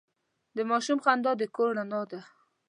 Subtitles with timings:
[0.55, 2.19] د ماشوم خندا د کور رڼا ده.